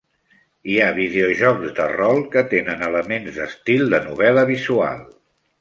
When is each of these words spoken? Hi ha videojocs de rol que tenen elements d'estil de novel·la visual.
Hi 0.71 0.77
ha 0.85 0.87
videojocs 0.99 1.75
de 1.81 1.85
rol 1.91 2.23
que 2.37 2.45
tenen 2.55 2.83
elements 2.89 3.39
d'estil 3.39 3.87
de 3.93 4.01
novel·la 4.11 4.49
visual. 4.57 5.09